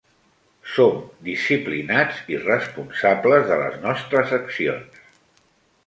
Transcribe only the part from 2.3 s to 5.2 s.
i responsables de les nostres accions.